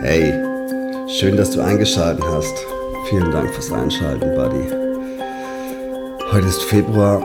[0.00, 0.32] Hey,
[1.08, 2.54] schön, dass du eingeschaltet hast.
[3.08, 4.68] Vielen Dank fürs Einschalten, Buddy.
[6.32, 7.24] Heute ist Februar,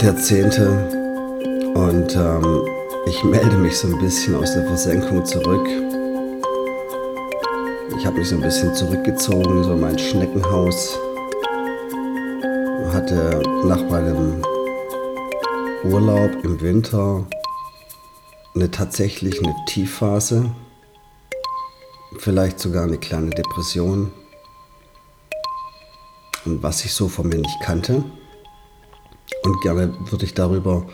[0.00, 0.46] der 10.
[1.74, 2.62] Und ähm,
[3.06, 5.66] ich melde mich so ein bisschen aus der Versenkung zurück.
[7.98, 10.98] Ich habe mich so ein bisschen zurückgezogen, so mein Schneckenhaus.
[12.92, 14.42] Hatte nach meinem
[15.84, 17.24] Urlaub im Winter
[18.54, 20.50] eine tatsächlich eine Tiefphase
[22.18, 24.12] vielleicht sogar eine kleine Depression.
[26.44, 28.02] Und was ich so von mir nicht kannte.
[29.42, 30.86] Und gerne würde ich darüber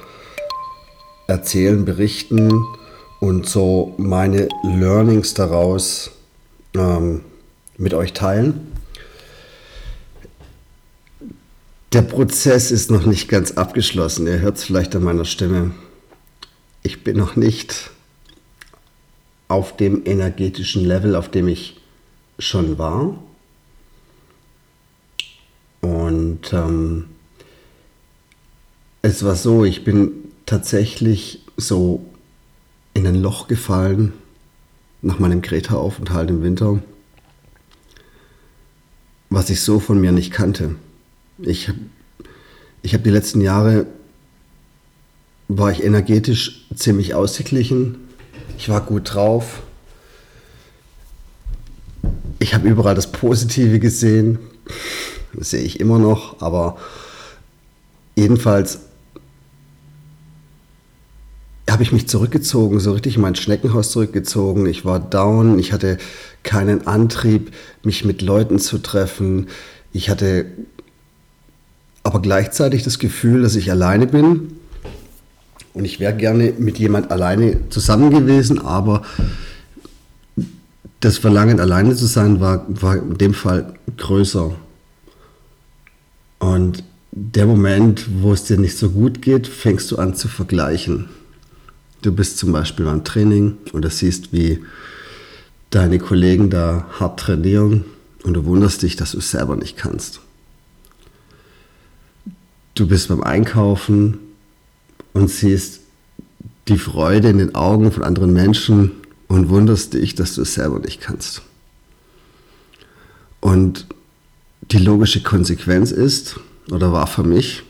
[1.26, 2.64] erzählen, berichten
[3.20, 6.10] und so meine Learnings daraus
[6.74, 7.22] ähm,
[7.76, 8.72] mit euch teilen.
[11.92, 14.26] Der Prozess ist noch nicht ganz abgeschlossen.
[14.26, 15.72] Ihr hört es vielleicht an meiner Stimme.
[16.86, 17.90] Ich bin noch nicht
[19.48, 21.80] auf dem energetischen Level, auf dem ich
[22.38, 23.18] schon war.
[25.80, 27.06] Und ähm,
[29.02, 30.12] es war so, ich bin
[30.46, 32.06] tatsächlich so
[32.94, 34.12] in ein Loch gefallen
[35.02, 36.80] nach meinem Kreta-Aufenthalt im Winter,
[39.28, 40.76] was ich so von mir nicht kannte.
[41.38, 41.68] Ich,
[42.82, 43.88] ich habe die letzten Jahre,
[45.48, 47.96] war ich energetisch ziemlich ausgeglichen,
[48.58, 49.62] ich war gut drauf.
[52.38, 54.38] Ich habe überall das Positive gesehen.
[55.32, 56.78] Das sehe ich immer noch, aber
[58.14, 58.80] jedenfalls
[61.68, 64.66] habe ich mich zurückgezogen, so richtig in mein Schneckenhaus zurückgezogen.
[64.66, 65.98] Ich war down, ich hatte
[66.42, 67.52] keinen Antrieb,
[67.82, 69.48] mich mit Leuten zu treffen.
[69.92, 70.46] Ich hatte
[72.02, 74.55] aber gleichzeitig das Gefühl, dass ich alleine bin
[75.76, 79.02] und ich wäre gerne mit jemand alleine zusammen gewesen, aber
[81.00, 84.54] das Verlangen, alleine zu sein, war, war in dem Fall größer.
[86.38, 91.10] Und der Moment, wo es dir nicht so gut geht, fängst du an zu vergleichen.
[92.00, 94.64] Du bist zum Beispiel beim Training oder siehst, wie
[95.68, 97.84] deine Kollegen da hart trainieren
[98.24, 100.20] und du wunderst dich, dass du es selber nicht kannst.
[102.74, 104.25] Du bist beim Einkaufen
[105.16, 105.80] und siehst
[106.68, 108.90] die Freude in den Augen von anderen Menschen
[109.28, 111.40] und wunderst dich, dass du es selber nicht kannst.
[113.40, 113.86] Und
[114.60, 116.38] die logische Konsequenz ist,
[116.70, 117.62] oder war für mich,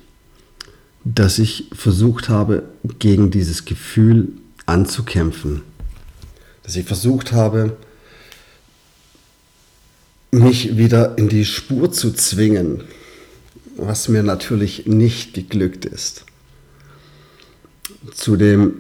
[1.05, 2.65] dass ich versucht habe,
[2.99, 4.33] gegen dieses Gefühl
[4.65, 5.63] anzukämpfen.
[6.65, 7.77] Dass ich versucht habe,
[10.33, 12.83] mich wieder in die Spur zu zwingen,
[13.77, 16.25] was mir natürlich nicht geglückt ist.
[18.15, 18.75] Zudem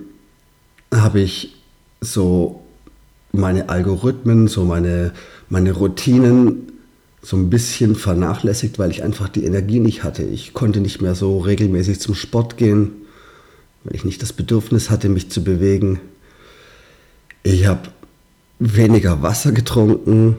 [0.93, 1.57] habe ich
[2.01, 2.63] so
[3.33, 5.13] meine Algorithmen, so meine,
[5.49, 6.73] meine Routinen
[7.23, 10.23] so ein bisschen vernachlässigt, weil ich einfach die Energie nicht hatte.
[10.23, 12.93] Ich konnte nicht mehr so regelmäßig zum Sport gehen,
[13.85, 16.01] weil ich nicht das Bedürfnis hatte, mich zu bewegen.
[17.43, 17.89] Ich habe
[18.59, 20.37] weniger Wasser getrunken.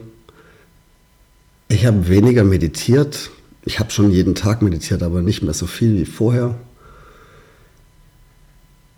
[1.68, 3.30] Ich habe weniger meditiert.
[3.64, 6.54] Ich habe schon jeden Tag meditiert, aber nicht mehr so viel wie vorher.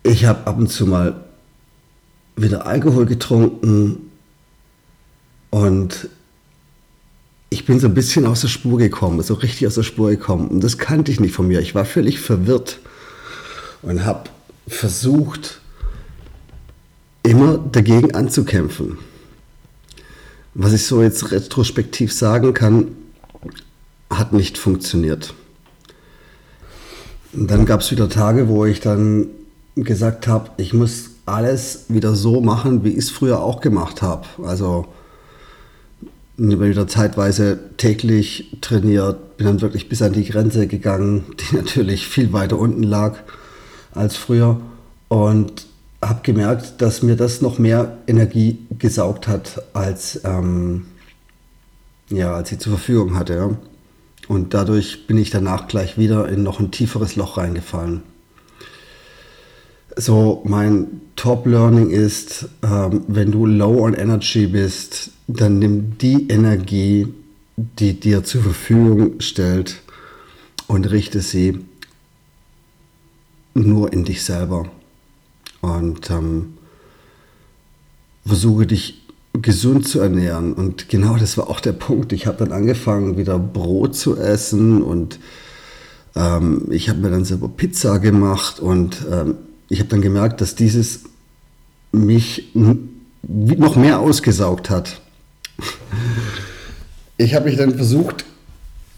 [0.03, 1.23] Ich habe ab und zu mal
[2.35, 4.11] wieder Alkohol getrunken
[5.51, 6.09] und
[7.49, 10.47] ich bin so ein bisschen aus der Spur gekommen, so richtig aus der Spur gekommen.
[10.47, 11.59] Und das kannte ich nicht von mir.
[11.59, 12.79] Ich war völlig verwirrt
[13.81, 14.29] und habe
[14.67, 15.59] versucht,
[17.23, 18.97] immer dagegen anzukämpfen.
[20.53, 22.95] Was ich so jetzt retrospektiv sagen kann,
[24.09, 25.33] hat nicht funktioniert.
[27.33, 29.27] Und dann gab es wieder Tage, wo ich dann
[29.75, 34.27] gesagt habe, ich muss alles wieder so machen, wie ich es früher auch gemacht habe.
[34.43, 34.87] Also
[36.37, 42.33] wieder zeitweise täglich trainiert, bin dann wirklich bis an die Grenze gegangen, die natürlich viel
[42.33, 43.17] weiter unten lag
[43.93, 44.59] als früher.
[45.07, 45.67] Und
[46.01, 50.85] habe gemerkt, dass mir das noch mehr Energie gesaugt hat, als, ähm,
[52.09, 53.57] ja, als ich zur Verfügung hatte.
[54.27, 58.01] Und dadurch bin ich danach gleich wieder in noch ein tieferes Loch reingefallen
[59.95, 67.07] so mein Top-Learning ist, ähm, wenn du low on energy bist, dann nimm die Energie,
[67.57, 69.81] die dir zur Verfügung stellt
[70.67, 71.59] und richte sie
[73.53, 74.65] nur in dich selber.
[75.61, 76.53] Und ähm,
[78.25, 79.01] versuche dich
[79.33, 80.53] gesund zu ernähren.
[80.53, 82.13] Und genau das war auch der Punkt.
[82.13, 85.19] Ich habe dann angefangen, wieder Brot zu essen und
[86.15, 89.35] ähm, ich habe mir dann selber Pizza gemacht und ähm,
[89.71, 91.03] ich habe dann gemerkt, dass dieses
[91.93, 94.99] mich noch mehr ausgesaugt hat.
[97.15, 98.25] Ich habe mich dann versucht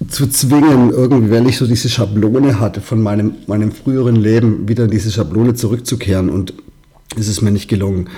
[0.07, 4.85] zu zwingen, irgendwie, weil ich so diese Schablone hatte von meinem, meinem früheren Leben, wieder
[4.85, 6.55] in diese Schablone zurückzukehren und
[7.15, 8.09] es ist mir nicht gelungen.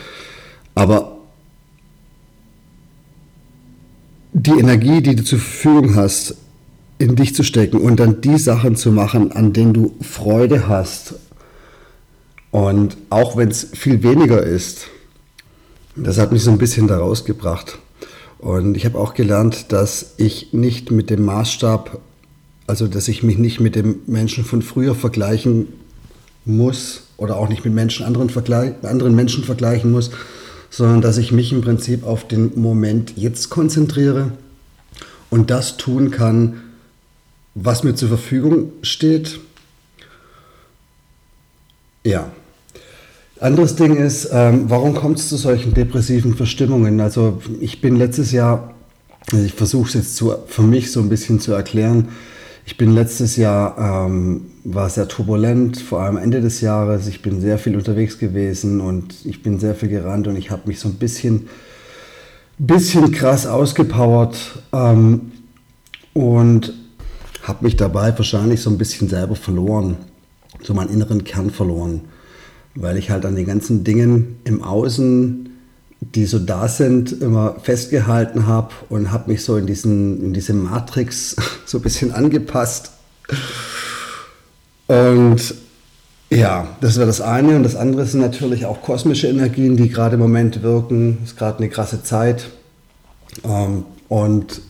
[0.75, 1.17] Aber
[4.31, 6.37] die Energie, die du zur Verfügung hast,
[6.99, 11.15] in dich zu stecken und dann die Sachen zu machen, an denen du Freude hast.
[12.55, 14.87] Und auch wenn es viel weniger ist,
[15.97, 17.79] das hat mich so ein bisschen da rausgebracht.
[18.39, 21.99] Und ich habe auch gelernt, dass ich nicht mit dem Maßstab,
[22.65, 25.67] also dass ich mich nicht mit dem Menschen von früher vergleichen
[26.45, 28.29] muss oder auch nicht mit Menschen anderen,
[28.83, 30.11] anderen Menschen vergleichen muss,
[30.69, 34.31] sondern dass ich mich im Prinzip auf den Moment jetzt konzentriere
[35.29, 36.61] und das tun kann,
[37.53, 39.41] was mir zur Verfügung steht.
[42.05, 42.31] Ja.
[43.39, 47.01] Anderes Ding ist, ähm, warum kommt es zu solchen depressiven Verstimmungen?
[47.01, 48.73] Also ich bin letztes Jahr,
[49.31, 52.09] also ich versuche es jetzt zu, für mich so ein bisschen zu erklären,
[52.67, 57.07] ich bin letztes Jahr, ähm, war sehr turbulent, vor allem Ende des Jahres.
[57.07, 60.63] Ich bin sehr viel unterwegs gewesen und ich bin sehr viel gerannt und ich habe
[60.65, 61.47] mich so ein bisschen,
[62.57, 65.31] bisschen krass ausgepowert ähm,
[66.13, 66.73] und
[67.43, 69.97] habe mich dabei wahrscheinlich so ein bisschen selber verloren,
[70.63, 72.01] so meinen inneren Kern verloren,
[72.75, 75.49] weil ich halt an den ganzen Dingen im Außen,
[76.01, 80.53] die so da sind, immer festgehalten habe und habe mich so in, diesen, in diese
[80.53, 81.35] Matrix
[81.65, 82.91] so ein bisschen angepasst.
[84.87, 85.55] Und
[86.29, 87.55] ja, das wäre das eine.
[87.55, 91.19] Und das andere sind natürlich auch kosmische Energien, die gerade im Moment wirken.
[91.23, 92.47] Es ist gerade eine krasse Zeit.
[93.43, 94.61] Ähm, und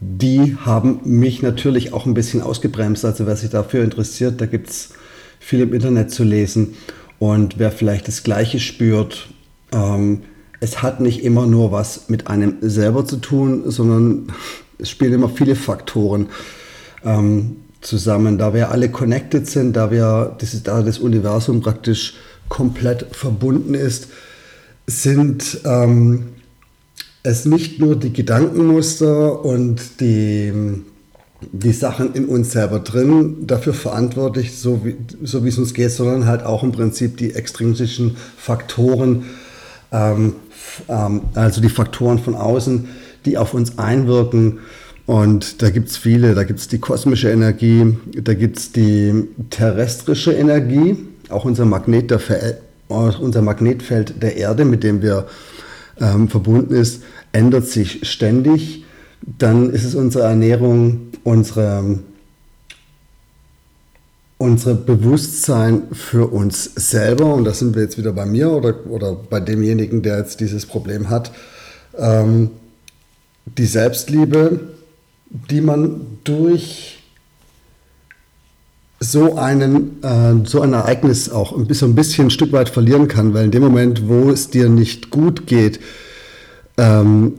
[0.00, 3.04] die haben mich natürlich auch ein bisschen ausgebremst.
[3.04, 4.90] Also wer sich dafür interessiert, da gibt es
[5.40, 6.74] viel im Internet zu lesen.
[7.18, 9.28] Und wer vielleicht das Gleiche spürt,
[9.72, 10.22] ähm,
[10.60, 14.32] es hat nicht immer nur was mit einem selber zu tun, sondern
[14.78, 16.28] es spielen immer viele Faktoren
[17.04, 18.38] ähm, zusammen.
[18.38, 22.14] Da wir alle connected sind, da, wir, das, da das Universum praktisch
[22.48, 24.08] komplett verbunden ist,
[24.86, 26.28] sind ähm,
[27.22, 30.52] es nicht nur die Gedankenmuster und die,
[31.40, 35.92] die Sachen in uns selber drin dafür verantwortlich, so wie, so wie es uns geht,
[35.92, 39.26] sondern halt auch im Prinzip die extrinsischen Faktoren,
[39.92, 40.34] ähm,
[40.88, 42.88] ähm, also die Faktoren von außen,
[43.24, 44.58] die auf uns einwirken.
[45.06, 49.28] Und da gibt es viele, da gibt es die kosmische Energie, da gibt es die
[49.48, 50.96] terrestrische Energie,
[51.30, 52.20] auch unser, Magnet der,
[52.88, 55.26] unser Magnetfeld der Erde, mit dem wir
[56.00, 57.02] ähm, verbunden ist,
[57.32, 58.84] ändert sich ständig.
[59.22, 61.98] Dann ist es unsere Ernährung, unsere,
[64.38, 67.34] unsere Bewusstsein für uns selber.
[67.34, 70.66] Und da sind wir jetzt wieder bei mir oder, oder bei demjenigen, der jetzt dieses
[70.66, 71.32] Problem hat.
[71.96, 72.50] Ähm,
[73.56, 74.60] die Selbstliebe,
[75.30, 76.98] die man durch
[79.00, 83.08] so, einen, äh, so ein Ereignis auch ein bisschen, ein bisschen ein Stück weit verlieren
[83.08, 85.80] kann, weil in dem Moment, wo es dir nicht gut geht,
[86.76, 87.34] ähm,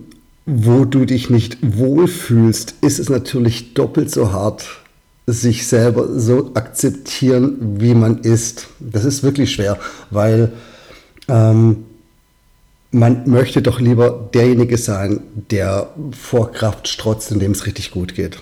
[0.51, 4.65] wo du dich nicht wohlfühlst, ist es natürlich doppelt so hart,
[5.27, 8.67] sich selber so akzeptieren, wie man ist.
[8.79, 9.77] Das ist wirklich schwer,
[10.09, 10.51] weil
[11.27, 11.85] ähm,
[12.89, 18.39] man möchte doch lieber derjenige sein, der vor Kraft strotzt, indem es richtig gut geht.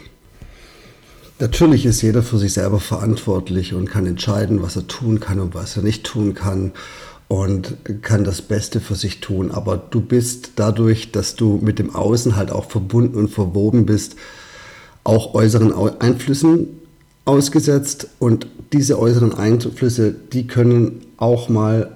[1.39, 5.53] Natürlich ist jeder für sich selber verantwortlich und kann entscheiden, was er tun kann und
[5.53, 6.71] was er nicht tun kann
[7.27, 9.51] und kann das Beste für sich tun.
[9.51, 14.15] Aber du bist dadurch, dass du mit dem Außen halt auch verbunden und verwoben bist,
[15.03, 16.67] auch äußeren Einflüssen
[17.25, 18.07] ausgesetzt.
[18.19, 21.91] Und diese äußeren Einflüsse, die können auch mal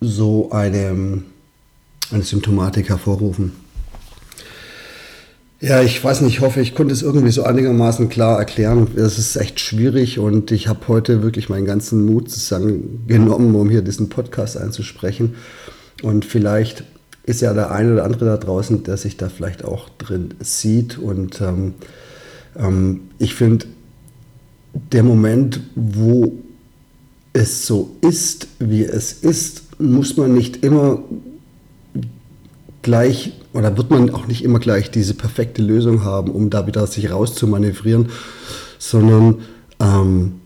[0.00, 1.22] so eine,
[2.10, 3.61] eine Symptomatik hervorrufen.
[5.62, 8.88] Ja, ich weiß nicht, ich hoffe, ich konnte es irgendwie so einigermaßen klar erklären.
[8.96, 13.82] Es ist echt schwierig und ich habe heute wirklich meinen ganzen Mut zusammengenommen, um hier
[13.82, 15.36] diesen Podcast einzusprechen.
[16.02, 16.82] Und vielleicht
[17.22, 20.98] ist ja der eine oder andere da draußen, der sich da vielleicht auch drin sieht.
[20.98, 21.74] Und ähm,
[22.58, 23.66] ähm, ich finde,
[24.90, 26.40] der Moment, wo
[27.34, 31.04] es so ist, wie es ist, muss man nicht immer
[32.82, 36.86] gleich oder wird man auch nicht immer gleich diese perfekte Lösung haben, um da wieder
[36.86, 38.08] sich rauszumanövrieren,
[38.78, 39.42] sondern
[39.80, 40.40] ähm,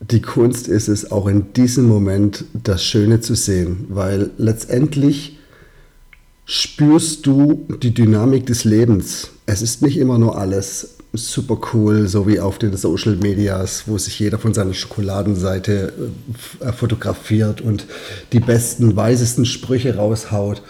[0.00, 5.38] die Kunst ist es auch in diesem Moment das Schöne zu sehen, weil letztendlich
[6.46, 9.28] spürst du die Dynamik des Lebens.
[9.46, 13.98] Es ist nicht immer nur alles super cool, so wie auf den Social Medias, wo
[13.98, 15.92] sich jeder von seiner Schokoladenseite
[16.60, 17.86] äh, fotografiert und
[18.32, 20.62] die besten, weisesten Sprüche raushaut.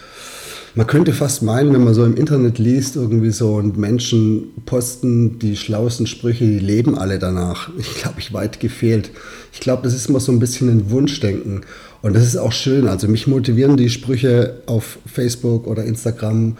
[0.73, 5.37] Man könnte fast meinen, wenn man so im Internet liest, irgendwie so und Menschen posten
[5.37, 7.69] die schlauesten Sprüche, die leben alle danach.
[7.77, 9.11] Ich glaube, ich weit gefehlt.
[9.51, 11.61] Ich glaube, das ist immer so ein bisschen ein Wunschdenken.
[12.01, 12.87] Und das ist auch schön.
[12.87, 16.57] Also mich motivieren die Sprüche auf Facebook oder Instagram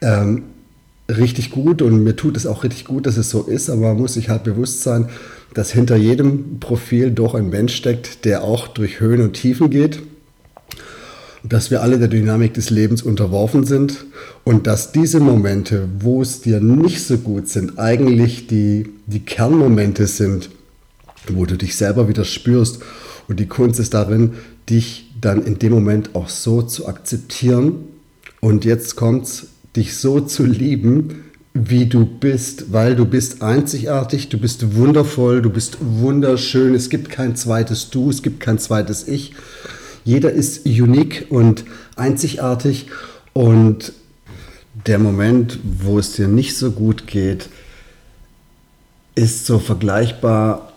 [0.00, 0.44] ähm,
[1.08, 3.98] richtig gut und mir tut es auch richtig gut, dass es so ist, aber man
[3.98, 5.08] muss sich halt bewusst sein,
[5.54, 10.00] dass hinter jedem Profil doch ein Mensch steckt, der auch durch Höhen und Tiefen geht
[11.42, 14.04] dass wir alle der Dynamik des Lebens unterworfen sind
[14.44, 20.06] und dass diese Momente, wo es dir nicht so gut sind, eigentlich die, die Kernmomente
[20.06, 20.50] sind,
[21.28, 22.80] wo du dich selber wieder spürst.
[23.28, 24.34] Und die Kunst ist darin,
[24.68, 27.84] dich dann in dem Moment auch so zu akzeptieren.
[28.40, 31.22] Und jetzt kommt's, dich so zu lieben,
[31.54, 36.74] wie du bist, weil du bist einzigartig, du bist wundervoll, du bist wunderschön.
[36.74, 39.32] Es gibt kein zweites Du, es gibt kein zweites Ich.
[40.04, 41.64] Jeder ist unique und
[41.96, 42.86] einzigartig
[43.32, 43.92] und
[44.86, 47.48] der Moment, wo es dir nicht so gut geht,
[49.14, 50.72] ist so vergleichbar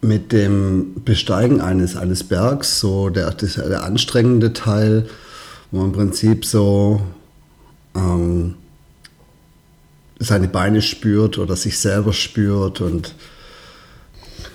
[0.00, 5.08] mit dem Besteigen eines, eines Bergs, so der, der anstrengende Teil,
[5.70, 7.00] wo man im Prinzip so
[7.94, 8.54] ähm,
[10.18, 13.14] seine Beine spürt oder sich selber spürt und,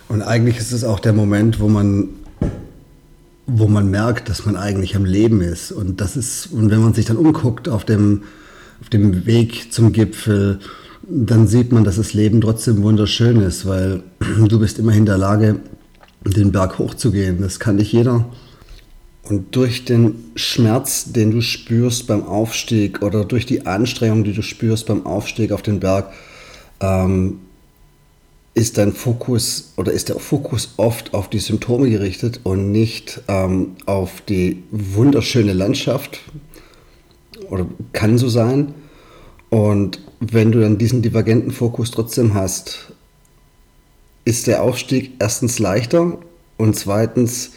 [0.10, 2.10] und eigentlich ist es auch der Moment, wo man
[3.48, 5.71] wo man merkt, dass man eigentlich am Leben ist.
[5.71, 8.24] Und das ist, und wenn man sich dann umguckt auf dem,
[8.81, 10.60] auf dem Weg zum Gipfel,
[11.07, 14.03] dann sieht man, dass das Leben trotzdem wunderschön ist, weil
[14.48, 15.60] du bist immerhin in der Lage,
[16.24, 17.41] den Berg hochzugehen.
[17.41, 18.25] Das kann nicht jeder.
[19.24, 24.41] Und durch den Schmerz, den du spürst beim Aufstieg oder durch die Anstrengung, die du
[24.41, 26.12] spürst beim Aufstieg auf den Berg,
[26.79, 27.39] ähm,
[28.53, 33.77] ist dein Fokus oder ist der Fokus oft auf die Symptome gerichtet und nicht ähm,
[33.86, 36.20] auf die wunderschöne Landschaft
[37.50, 38.74] oder kann so sein.
[39.50, 42.93] Und wenn du dann diesen divergenten Fokus trotzdem hast,
[44.25, 46.17] ist der Aufstieg erstens leichter
[46.58, 47.51] und zweitens,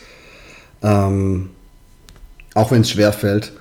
[0.83, 1.51] ähm,
[2.55, 3.53] auch wenn es schwer fällt,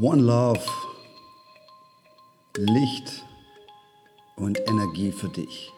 [0.00, 0.60] One Love,
[2.56, 3.26] Licht
[4.36, 5.74] und Energie für dich.